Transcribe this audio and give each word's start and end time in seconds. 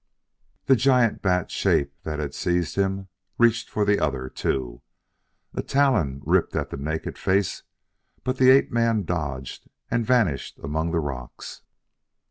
The 0.65 0.75
giant 0.75 1.21
bat 1.21 1.51
shape 1.51 1.93
that 2.05 2.17
had 2.17 2.33
seized 2.33 2.75
him 2.75 3.07
reached 3.37 3.69
for 3.69 3.85
the 3.85 3.99
other, 3.99 4.29
too. 4.29 4.81
A 5.53 5.61
talon 5.61 6.23
ripped 6.25 6.55
at 6.55 6.71
the 6.71 6.77
naked 6.77 7.19
face, 7.19 7.61
but 8.23 8.39
the 8.39 8.49
ape 8.49 8.71
man 8.71 9.03
dodged 9.03 9.69
and 9.91 10.03
vanished 10.03 10.57
among 10.63 10.89
the 10.89 10.99
rocks. 10.99 11.61